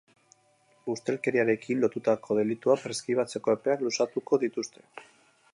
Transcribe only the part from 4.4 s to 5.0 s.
dituzte.